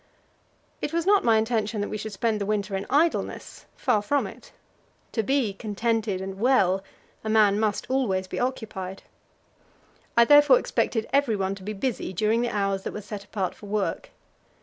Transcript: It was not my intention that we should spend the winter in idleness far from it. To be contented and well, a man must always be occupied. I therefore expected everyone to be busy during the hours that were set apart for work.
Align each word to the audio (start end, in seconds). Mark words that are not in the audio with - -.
It 0.81 0.93
was 0.93 1.05
not 1.05 1.23
my 1.23 1.37
intention 1.37 1.79
that 1.81 1.87
we 1.89 1.97
should 1.99 2.11
spend 2.11 2.41
the 2.41 2.45
winter 2.47 2.75
in 2.75 2.87
idleness 2.89 3.67
far 3.75 4.01
from 4.01 4.25
it. 4.25 4.51
To 5.11 5.21
be 5.21 5.53
contented 5.53 6.21
and 6.21 6.39
well, 6.39 6.83
a 7.23 7.29
man 7.29 7.59
must 7.59 7.87
always 7.87 8.25
be 8.25 8.39
occupied. 8.39 9.03
I 10.17 10.25
therefore 10.25 10.57
expected 10.57 11.07
everyone 11.13 11.53
to 11.53 11.61
be 11.61 11.73
busy 11.73 12.13
during 12.13 12.41
the 12.41 12.49
hours 12.49 12.81
that 12.81 12.93
were 12.93 13.01
set 13.01 13.23
apart 13.23 13.53
for 13.53 13.67
work. 13.67 14.09